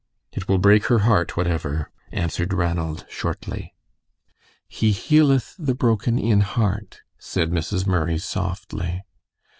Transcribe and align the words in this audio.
"It 0.31 0.47
will 0.47 0.57
break 0.57 0.85
her 0.85 0.97
heart, 1.05 1.37
whatever," 1.37 1.91
answered 2.11 2.53
Ranald, 2.53 3.05
shortly. 3.07 3.75
"He 4.67 4.93
healeth 4.93 5.53
the 5.59 5.75
broken 5.75 6.17
in 6.17 6.39
heart," 6.41 7.01
said 7.19 7.51
Mrs. 7.51 7.85
Murray, 7.85 8.17
softly. 8.17 9.03